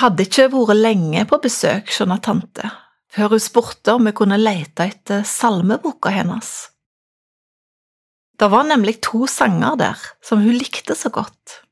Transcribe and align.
hadde 0.00 0.26
ikke 0.26 0.48
vært 0.52 0.78
lenge 0.78 1.24
på 1.28 1.38
besøk, 1.42 1.90
hos 1.92 2.22
tante, 2.24 2.70
før 3.12 3.34
hun 3.34 3.42
spurte 3.42 3.96
om 3.96 4.08
vi 4.08 4.14
kunne 4.16 4.38
lete 4.40 4.88
etter 4.88 5.24
salmeboka 5.26 6.12
hennes. 6.14 6.54
Det 8.36 8.50
var 8.52 8.66
nemlig 8.68 8.98
to 9.04 9.26
sanger 9.26 9.76
der 9.80 10.00
som 10.24 10.42
hun 10.44 10.58
likte 10.58 10.94
så 10.94 11.08
godt. 11.08 11.62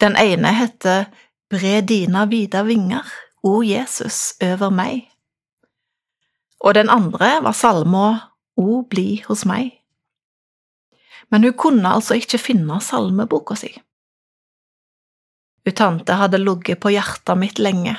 Den 0.00 0.16
ene 0.16 0.52
heter 0.54 1.06
Bre 1.50 1.80
dina 1.86 2.24
vida 2.26 2.62
vinger, 2.66 3.04
O 3.42 3.62
Jesus, 3.62 4.34
over 4.42 4.70
meg. 4.70 5.04
Og 6.64 6.74
den 6.74 6.88
andre 6.90 7.42
var 7.44 7.52
salma 7.52 8.06
O 8.56 8.82
bli 8.88 9.22
hos 9.26 9.44
meg. 9.44 9.74
Men 11.30 11.44
hun 11.44 11.56
kunne 11.58 11.90
altså 11.96 12.16
ikke 12.18 12.40
finne 12.40 12.80
salmeboka 12.80 13.56
si. 13.58 13.72
Hun 15.64 16.00
hadde 16.08 16.38
ligget 16.38 16.80
på 16.80 16.92
hjertet 16.92 17.40
mitt 17.40 17.58
lenge, 17.58 17.96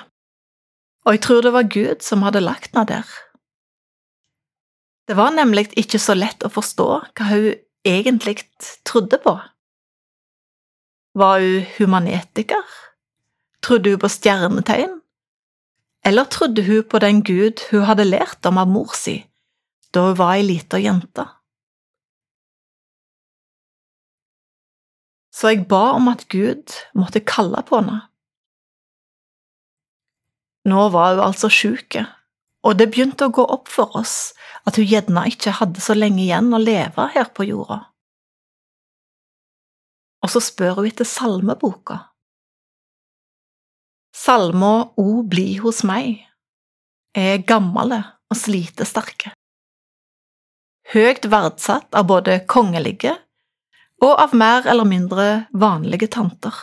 og 1.06 1.16
jeg 1.16 1.22
tror 1.26 1.42
det 1.42 1.54
var 1.54 1.72
Gud 1.74 2.04
som 2.06 2.22
hadde 2.26 2.44
lagt 2.44 2.74
henne 2.74 2.86
der. 2.90 3.16
Det 5.06 5.18
var 5.18 5.34
nemlig 5.34 5.70
ikke 5.78 6.02
så 6.02 6.16
lett 6.18 6.46
å 6.46 6.50
forstå 6.50 6.88
hva 7.14 7.28
hun 7.30 7.54
egentlig 7.86 8.42
trodde 8.86 9.20
på. 9.22 9.36
Var 11.16 11.40
hun 11.42 11.66
humanetiker? 11.78 12.66
Trodde 13.66 13.94
hun 13.94 14.02
på 14.02 14.10
stjernetegn? 14.10 14.98
Eller 16.06 16.30
trodde 16.30 16.66
hun 16.66 16.84
på 16.84 17.02
den 17.02 17.22
Gud 17.26 17.62
hun 17.72 17.86
hadde 17.90 18.06
lært 18.06 18.46
om 18.46 18.62
av 18.62 18.70
mor 18.70 18.94
si 18.98 19.24
da 19.96 20.10
hun 20.10 20.18
var 20.20 20.36
ei 20.36 20.44
lita 20.44 20.78
jente? 20.82 21.24
Så 25.36 25.52
jeg 25.52 25.66
ba 25.68 25.98
om 25.98 26.08
at 26.08 26.30
Gud 26.32 26.72
måtte 26.96 27.24
kalle 27.28 27.60
på 27.68 27.82
henne. 27.82 28.06
Nå 30.66 30.88
var 30.94 31.14
hun 31.14 31.26
altså 31.28 31.50
sjuk, 31.52 31.98
og 32.66 32.78
det 32.80 32.88
begynte 32.94 33.28
å 33.28 33.34
gå 33.36 33.44
opp 33.44 33.68
for 33.70 33.94
oss 34.00 34.34
at 34.66 34.80
hun 34.80 34.88
gjerne 34.90 35.28
ikke 35.30 35.58
hadde 35.60 35.84
så 35.84 35.94
lenge 35.98 36.24
igjen 36.24 36.50
å 36.56 36.62
leve 36.62 37.10
her 37.14 37.30
på 37.36 37.46
jorda. 37.52 37.84
Og 40.26 40.32
så 40.34 40.42
spør 40.42 40.80
hun 40.80 40.90
etter 40.90 41.06
salmeboka. 41.06 42.00
Salma 44.16 44.96
O 44.98 45.22
bli 45.28 45.60
hos 45.62 45.84
meg 45.86 46.24
er 47.14 47.44
gamle 47.46 48.00
og 48.32 48.40
slitesterke. 48.40 49.36
Høyt 50.96 51.28
verdsatt 51.30 51.94
av 51.98 52.08
både 52.10 52.40
kongelige 52.50 53.14
og 54.04 54.16
av 54.22 54.34
mer 54.36 54.68
eller 54.68 54.88
mindre 54.88 55.28
vanlige 55.54 56.10
tanter. 56.12 56.54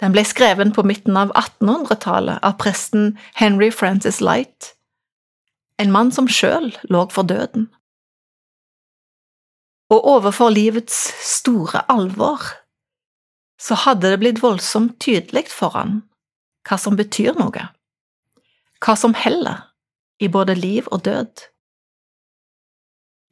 Den 0.00 0.12
ble 0.12 0.24
skreven 0.28 0.72
på 0.76 0.84
midten 0.84 1.16
av 1.16 1.32
1800-tallet 1.32 2.44
av 2.44 2.58
presten 2.60 3.14
Henry 3.36 3.70
Francis 3.72 4.20
Light, 4.20 4.74
en 5.80 5.92
mann 5.92 6.12
som 6.12 6.28
sjøl 6.28 6.70
lå 6.92 7.06
for 7.12 7.28
døden. 7.28 7.68
Og 9.92 10.04
overfor 10.16 10.50
livets 10.50 10.96
store 11.22 11.84
alvor 11.92 12.42
så 13.60 13.76
hadde 13.86 14.10
det 14.12 14.20
blitt 14.20 14.42
voldsomt 14.42 14.98
tydelig 15.00 15.46
for 15.52 15.76
han 15.76 16.00
hva 16.66 16.78
som 16.80 16.96
betyr 16.98 17.36
noe, 17.38 17.68
hva 18.82 18.94
som 18.98 19.14
heller 19.14 19.68
i 20.18 20.28
både 20.32 20.56
liv 20.58 20.88
og 20.90 21.04
død. 21.06 21.44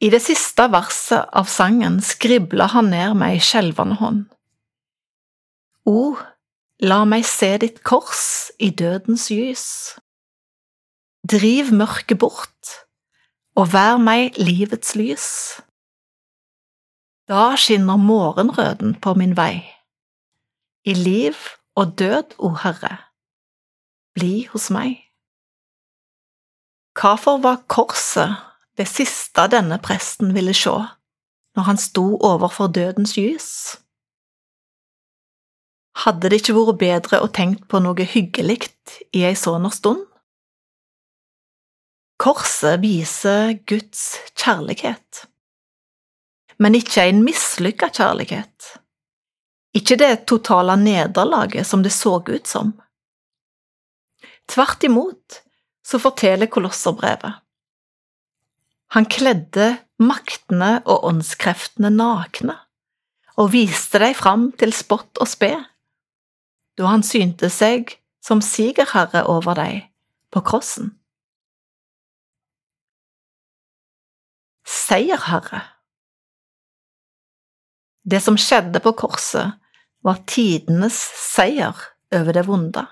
I 0.03 0.09
det 0.11 0.19
siste 0.25 0.67
verset 0.73 1.29
av 1.31 1.47
sangen 1.47 2.01
skribler 2.03 2.73
han 2.73 2.91
ned 2.91 3.15
med 3.15 3.37
ei 3.37 3.43
skjelvende 3.43 3.95
hånd. 4.01 4.23
O, 5.87 6.15
la 6.83 7.03
meg 7.07 7.23
se 7.29 7.53
ditt 7.61 7.79
kors 7.87 8.51
i 8.59 8.71
dødens 8.75 9.29
lys. 9.31 9.67
Driv 11.25 11.71
mørket 11.73 12.19
bort, 12.19 12.73
og 13.55 13.71
vær 13.71 14.01
meg 14.01 14.35
livets 14.41 14.97
lys. 14.99 15.29
Da 17.31 17.55
skinner 17.57 17.97
morgenrøden 17.97 18.97
på 19.01 19.15
min 19.17 19.33
vei. 19.37 19.63
I 20.85 20.93
liv 20.93 21.39
og 21.79 21.95
død, 21.97 22.35
o 22.37 22.51
Herre, 22.61 22.97
bli 24.13 24.45
hos 24.51 24.67
meg. 24.69 24.99
Hvorfor 26.95 27.39
var 27.41 27.63
korset 27.71 28.35
det 28.75 28.87
siste 28.89 29.47
denne 29.51 29.79
presten 29.83 30.33
ville 30.35 30.53
se 30.55 30.75
når 31.55 31.67
han 31.69 31.77
sto 31.79 32.17
overfor 32.19 32.67
dødens 32.75 33.15
lys? 33.15 33.49
Hadde 36.03 36.27
det 36.27 36.41
ikke 36.41 36.57
vært 36.57 36.81
bedre 36.81 37.21
å 37.23 37.31
tenke 37.31 37.63
på 37.71 37.79
noe 37.79 38.07
hyggelig 38.11 38.65
i 39.15 39.23
ei 39.23 39.35
sånn 39.39 39.69
stund? 39.71 40.03
Korset 42.19 42.79
viser 42.83 43.53
Guds 43.67 44.03
kjærlighet, 44.39 45.25
men 46.59 46.75
ikke 46.79 47.07
en 47.09 47.23
mislykka 47.23 47.89
kjærlighet. 47.91 48.75
Ikke 49.75 49.97
det 49.99 50.23
totale 50.27 50.77
nederlaget 50.79 51.67
som 51.67 51.83
det 51.83 51.91
så 51.91 52.17
ut 52.23 52.47
som. 52.47 52.71
Tvert 54.47 54.83
imot 54.87 55.41
så 55.85 55.99
forteller 55.99 56.47
Kolosserbrevet 56.51 57.44
han 58.95 59.07
kledde 59.11 59.73
maktene 59.99 60.77
og 60.87 61.03
åndskreftene 61.09 61.91
nakne 61.91 62.55
og 63.35 63.51
viste 63.51 63.99
dem 63.99 64.15
fram 64.15 64.45
til 64.55 64.71
spott 64.71 65.19
og 65.19 65.27
spe, 65.27 65.51
da 66.79 66.87
han 66.87 67.03
synte 67.03 67.49
seg 67.51 67.97
som 68.23 68.39
sigerherre 68.39 69.25
over 69.27 69.57
dem 69.59 69.81
på 70.31 70.41
krossen. 70.47 70.93
Seierherre 74.65 75.61
Det 78.07 78.21
som 78.23 78.39
skjedde 78.39 78.79
på 78.79 78.95
korset, 78.95 79.59
var 80.05 80.21
tidenes 80.29 80.95
seier 81.17 81.75
over 82.13 82.37
det 82.37 82.45
vonde. 82.47 82.85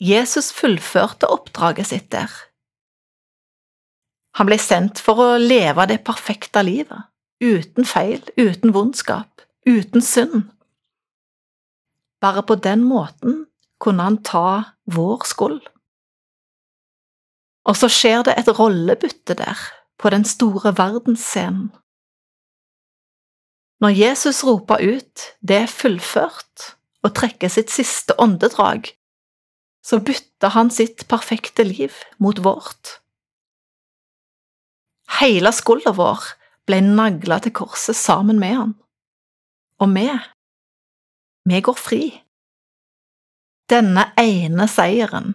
Jesus 0.00 0.52
fullførte 0.54 1.26
oppdraget 1.28 1.90
sitt 1.90 2.12
der 2.14 2.30
han 4.34 4.48
ble 4.48 4.58
sendt 4.58 4.98
for 5.02 5.20
å 5.22 5.28
leve 5.38 5.86
det 5.90 6.00
perfekte 6.06 6.64
livet, 6.66 7.06
uten 7.42 7.86
feil, 7.86 8.22
uten 8.40 8.74
vondskap, 8.74 9.44
uten 9.66 10.02
synd. 10.02 10.48
Bare 12.24 12.42
på 12.42 12.56
den 12.58 12.82
måten 12.88 13.44
kunne 13.82 14.08
han 14.08 14.18
ta 14.26 14.74
vår 14.90 15.26
skuld. 15.28 15.62
Og 17.64 17.78
så 17.78 17.88
skjer 17.88 18.24
det 18.26 18.34
et 18.40 18.50
rollebytte 18.58 19.36
der, 19.38 19.60
på 20.00 20.10
den 20.10 20.26
store 20.28 20.74
verdensscenen. 20.76 21.70
Når 23.80 23.92
Jesus 23.98 24.44
roper 24.44 24.80
ut 24.80 25.20
'det 25.42 25.56
er 25.56 25.70
fullført' 25.70 26.74
og 27.04 27.14
trekker 27.14 27.48
sitt 27.48 27.70
siste 27.70 28.14
åndedrag, 28.18 28.88
så 29.84 30.00
bytter 30.00 30.48
han 30.48 30.70
sitt 30.70 31.08
perfekte 31.08 31.64
liv 31.64 31.92
mot 32.18 32.38
vårt. 32.44 33.03
Hele 35.20 35.52
skulda 35.54 35.92
vår 35.94 36.22
ble 36.66 36.80
nagla 36.82 37.38
til 37.44 37.54
korset 37.54 37.96
sammen 37.96 38.40
med 38.42 38.54
han. 38.58 38.72
Og 39.82 39.90
vi, 39.94 40.06
vi 41.50 41.60
går 41.60 41.78
fri. 41.78 42.02
Denne 43.70 44.08
ene 44.20 44.66
seieren 44.68 45.34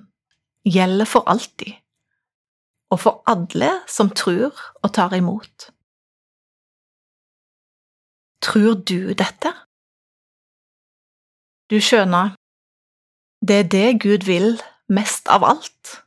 gjelder 0.67 1.07
for 1.09 1.25
alltid, 1.31 1.73
og 2.93 2.99
for 3.01 3.23
alle 3.29 3.71
som 3.89 4.11
tror 4.11 4.57
og 4.83 4.91
tar 4.93 5.15
imot. 5.17 5.69
Tror 8.43 8.77
du 8.83 9.13
dette? 9.17 9.53
Du 11.69 11.79
skjønner, 11.83 12.35
det 13.45 13.63
er 13.63 13.71
det 13.73 13.87
Gud 14.03 14.27
vil 14.27 14.55
mest 14.89 15.29
av 15.29 15.45
alt 15.45 15.99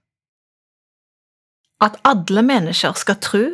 at 1.83 1.99
alle 2.07 2.43
mennesker 2.47 2.95
skal 2.99 3.19
tro 3.23 3.45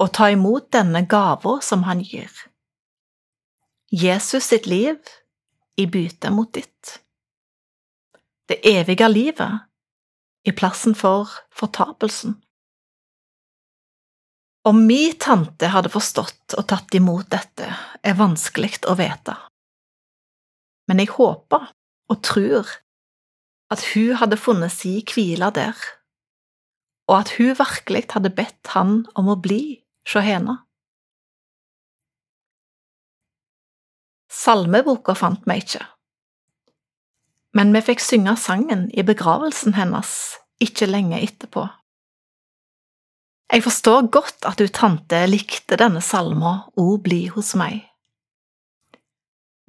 og 0.00 0.12
ta 0.16 0.30
imot 0.32 0.70
denne 0.72 1.04
gava 1.08 1.58
som 1.64 1.84
han 1.88 2.00
gir. 2.04 2.30
Jesus 3.92 4.48
sitt 4.50 4.68
liv 4.70 4.98
i 5.80 5.86
bytte 5.90 6.30
mot 6.32 6.52
ditt. 6.54 7.00
Det 8.48 8.60
evige 8.66 9.08
livet 9.10 9.66
i 10.46 10.54
plassen 10.56 10.96
for 10.96 11.30
fortapelsen. 11.54 12.38
Om 14.66 14.82
mi 14.86 15.12
tante 15.20 15.70
hadde 15.72 15.92
forstått 15.92 16.56
og 16.58 16.66
tatt 16.68 16.94
imot 16.96 17.30
dette, 17.32 17.68
er 18.04 18.16
vanskelig 18.16 18.82
å 18.88 18.96
vite, 18.98 19.36
men 20.88 21.00
jeg 21.00 21.12
håper 21.14 21.70
og 22.10 22.22
tror 22.26 22.68
at 23.72 23.84
hun 23.92 24.18
hadde 24.20 24.40
funnet 24.40 24.74
si 24.74 24.98
hvile 25.06 25.48
der 25.54 25.78
og 27.10 27.16
at 27.18 27.32
hun 27.38 27.56
virkelig 27.58 28.06
hadde 28.14 28.30
bedt 28.30 28.70
han 28.76 29.00
om 29.18 29.30
å 29.32 29.38
bli 29.42 29.80
hos 30.08 30.24
henne. 30.24 30.56
Salmeboka 34.30 35.14
fant 35.18 35.42
vi 35.46 35.58
ikke, 35.60 35.82
men 37.58 37.74
vi 37.74 37.82
fikk 37.90 38.02
synge 38.04 38.36
sangen 38.40 38.86
i 38.94 39.04
begravelsen 39.04 39.74
hennes 39.76 40.14
ikke 40.62 40.88
lenge 40.88 41.18
etterpå. 41.20 41.66
Jeg 43.50 43.64
forstår 43.66 44.06
godt 44.14 44.46
at 44.46 44.60
du 44.62 44.68
tante 44.70 45.24
likte 45.26 45.78
denne 45.80 46.00
salma 46.04 46.70
O 46.78 46.94
bli 47.02 47.24
hos 47.34 47.56
meg. 47.58 47.82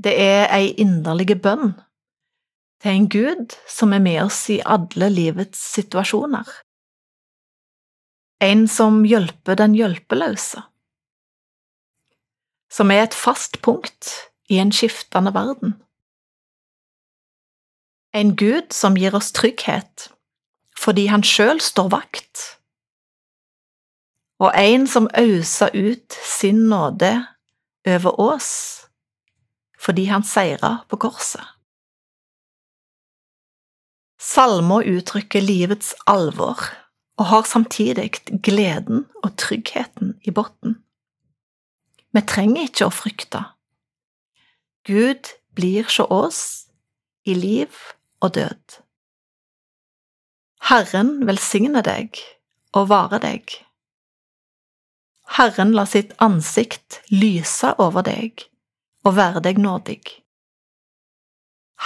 Det 0.01 0.13
er 0.13 0.51
ei 0.54 0.75
inderlig 0.81 1.39
bønn 1.42 1.74
til 2.81 2.92
en 2.92 3.07
Gud 3.10 3.56
som 3.69 3.94
er 3.94 4.01
med 4.01 4.19
oss 4.24 4.44
i 4.54 4.60
alle 4.62 5.10
livets 5.13 5.60
situasjoner. 5.75 6.45
En 8.42 8.68
som 8.68 9.04
hjelper 9.06 9.56
den 9.60 9.76
hjelpeløse. 9.78 10.64
Som 12.74 12.90
er 12.90 13.04
et 13.06 13.14
fast 13.14 13.60
punkt 13.62 14.10
i 14.50 14.58
en 14.58 14.72
skiftende 14.74 15.34
verden. 15.36 15.76
En 18.18 18.34
Gud 18.36 18.74
som 18.74 18.98
gir 18.98 19.14
oss 19.16 19.30
trygghet 19.38 20.10
fordi 20.82 21.06
han 21.12 21.22
sjøl 21.22 21.60
står 21.62 21.92
vakt. 21.94 22.42
Og 24.42 24.50
en 24.58 24.88
som 24.90 25.06
auser 25.14 25.70
ut 25.78 26.18
sin 26.26 26.66
nåde 26.72 27.14
over 27.86 28.18
oss 28.20 28.52
fordi 29.82 30.08
han 30.10 30.26
seira 30.26 30.80
på 30.90 30.98
korset. 31.02 31.46
Salmer 34.22 34.86
uttrykker 34.86 35.42
livets 35.42 35.94
alvor 36.10 36.62
og 37.19 37.25
har 37.31 37.48
samtidig 37.48 38.12
gleden 38.44 39.06
og 39.24 39.36
tryggheten 39.38 40.16
i 40.24 40.31
bunnen. 40.31 40.78
Vi 42.12 42.22
trenger 42.28 42.68
ikke 42.68 42.88
å 42.88 42.94
frykte. 42.94 43.44
Gud 44.88 45.34
blir 45.56 45.86
hos 45.88 46.00
oss 46.08 46.42
i 47.24 47.36
liv 47.38 47.75
og 48.22 48.34
død. 48.36 48.80
Herren 50.72 51.13
velsigne 51.28 51.84
deg 51.86 52.19
og 52.78 52.90
vare 52.92 53.19
deg. 53.22 53.54
Herren 55.38 55.72
la 55.75 55.86
sitt 55.88 56.12
ansikt 56.19 57.00
lyse 57.13 57.74
over 57.80 58.04
deg 58.08 58.48
og 59.08 59.16
være 59.18 59.44
deg 59.48 59.62
nådig. 59.62 60.02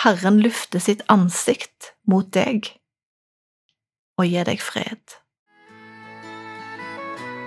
Herren 0.04 0.42
lufter 0.44 0.82
sitt 0.84 1.06
ansikt 1.12 1.94
mot 2.10 2.28
deg 2.36 2.74
og 4.20 4.28
gir 4.30 4.48
deg 4.48 4.62
fred. 4.64 5.00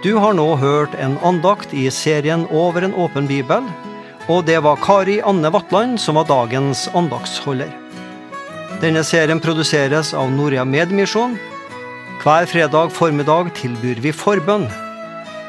Du 0.04 0.14
har 0.22 0.36
nå 0.38 0.46
hørt 0.60 0.92
en 0.94 1.16
andakt 1.26 1.72
i 1.74 1.88
serien 1.90 2.44
Over 2.54 2.84
en 2.86 2.94
åpen 2.94 3.26
bibel, 3.26 3.64
og 4.30 4.44
det 4.46 4.60
var 4.62 4.78
Kari 4.78 5.18
Anne 5.26 5.50
Vatland 5.50 5.98
som 5.98 6.20
var 6.20 6.28
dagens 6.28 6.86
andaktsholder. 6.94 7.72
Denne 8.78 9.02
serien 9.02 9.40
produseres 9.42 10.12
av 10.14 10.30
Norea 10.30 10.62
Medmisjon. 10.68 11.34
Hver 12.22 12.46
fredag 12.46 12.92
formiddag 12.94 13.50
tilbyr 13.58 13.98
vi 14.04 14.12
forbønn. 14.14 14.68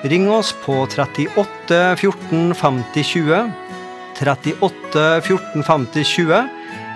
Ring 0.09 0.29
oss 0.31 0.53
på 0.63 0.79
38 0.87 1.81
14 1.99 2.55
50 2.57 3.05
20, 3.11 3.51
38 4.17 5.03
14 5.27 5.67
50 5.67 6.09
20, 6.15 6.49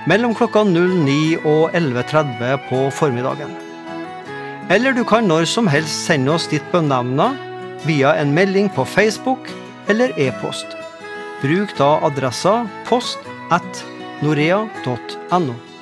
mellom 0.10 0.34
klokka 0.40 0.64
09 0.66 1.44
og 1.44 1.76
11.30 1.76 2.66
på 2.72 2.88
formiddagen. 2.98 3.63
Eller 4.72 4.96
du 4.96 5.04
kan 5.04 5.28
når 5.28 5.48
som 5.50 5.68
helst 5.68 6.06
sende 6.08 6.32
oss 6.32 6.48
ditt 6.52 6.64
bønneemne 6.72 7.34
via 7.84 8.14
en 8.20 8.32
melding 8.36 8.70
på 8.72 8.86
Facebook 8.88 9.50
eller 9.92 10.16
e-post. 10.16 10.78
Bruk 11.44 11.76
da 11.76 11.98
adressa 12.08 12.62
post 12.88 13.20
at 13.52 13.84
norea.no. 14.24 15.73